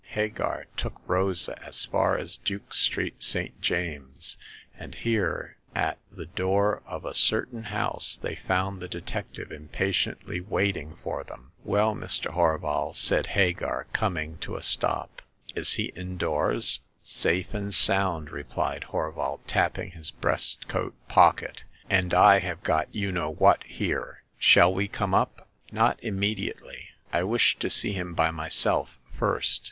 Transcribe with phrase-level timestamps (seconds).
[0.15, 3.21] Hagar took Rosa as far as Duke Street.
[3.21, 3.61] St.
[3.61, 4.35] James's,
[4.75, 10.95] and here, at the door of a certain house, they found the detective impatiently waiting
[11.03, 11.51] for them.
[11.63, 12.33] Well, Mr.
[12.33, 15.21] Horval/' said Hagar, coming to a stop,"
[15.55, 22.63] is he indoors?"" Safe and sound!" replied Horval, tapping his breastcoat pocket—" and I have
[22.63, 24.23] got you know what here.
[24.39, 25.47] Shall we come up?
[25.57, 26.87] '*" Not immediately.
[27.13, 29.59] I wish to see him by my self first.